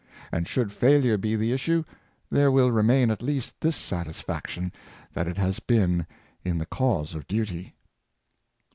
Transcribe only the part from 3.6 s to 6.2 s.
this satisfaction, that it has been